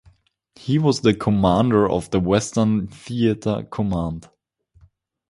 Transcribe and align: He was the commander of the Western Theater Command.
He 0.55 0.79
was 0.79 1.01
the 1.01 1.13
commander 1.13 1.87
of 1.87 2.09
the 2.09 2.19
Western 2.19 2.87
Theater 2.87 3.67
Command. 3.71 4.29